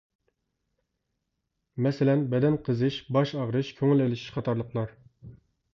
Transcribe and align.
مەسىلەن 1.87 2.25
بەدەن 2.33 2.59
قىزىش، 2.69 2.99
باش 3.19 3.37
ئاغرىش، 3.41 3.71
كۆڭۈل 3.83 4.07
ئىلىشىش 4.07 4.37
قاتارلىقلار. 4.39 5.01